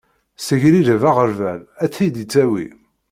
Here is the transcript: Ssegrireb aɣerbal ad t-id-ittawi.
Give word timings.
Ssegrireb 0.39 1.03
aɣerbal 1.09 1.61
ad 1.83 1.89
t-id-ittawi. 1.95 2.65